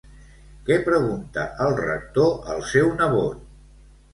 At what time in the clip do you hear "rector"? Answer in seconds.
1.81-2.35